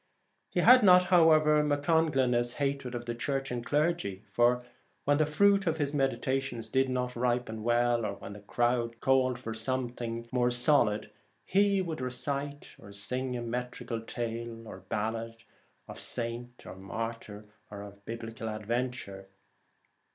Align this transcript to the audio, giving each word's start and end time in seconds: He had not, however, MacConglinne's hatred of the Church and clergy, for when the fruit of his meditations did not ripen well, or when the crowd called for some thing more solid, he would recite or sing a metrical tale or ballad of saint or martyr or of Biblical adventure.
He 0.49 0.61
had 0.61 0.81
not, 0.81 1.03
however, 1.13 1.61
MacConglinne's 1.63 2.53
hatred 2.53 2.95
of 2.95 3.05
the 3.05 3.13
Church 3.13 3.51
and 3.51 3.63
clergy, 3.63 4.23
for 4.31 4.65
when 5.05 5.19
the 5.19 5.27
fruit 5.27 5.67
of 5.67 5.77
his 5.77 5.93
meditations 5.93 6.69
did 6.69 6.89
not 6.89 7.15
ripen 7.15 7.61
well, 7.61 8.03
or 8.03 8.13
when 8.15 8.33
the 8.33 8.39
crowd 8.39 8.99
called 8.99 9.37
for 9.37 9.53
some 9.53 9.89
thing 9.89 10.27
more 10.31 10.49
solid, 10.49 11.11
he 11.45 11.83
would 11.83 12.01
recite 12.01 12.75
or 12.79 12.91
sing 12.91 13.37
a 13.37 13.43
metrical 13.43 14.01
tale 14.01 14.67
or 14.67 14.79
ballad 14.79 15.43
of 15.87 15.99
saint 15.99 16.65
or 16.65 16.75
martyr 16.75 17.45
or 17.69 17.83
of 17.83 18.03
Biblical 18.03 18.49
adventure. 18.49 19.27